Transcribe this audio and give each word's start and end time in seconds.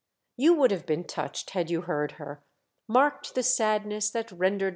You 0.35 0.55
would 0.55 0.71
have 0.71 0.87
been 0.87 1.03
touched 1.03 1.51
had 1.51 1.69
you 1.69 1.81
heard 1.81 2.13
her, 2.13 2.43
marked 2.87 3.35
the 3.35 3.43
sadness 3.43 4.09
that 4.09 4.31
rendered 4.31 4.33
198 4.33 4.39
THE 4.41 4.59
DEATH 4.59 4.69
SHIP. 4.69 4.69